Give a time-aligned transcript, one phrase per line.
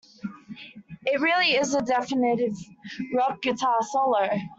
[1.05, 2.57] It really is the definitive
[3.13, 4.27] rock guitar solo.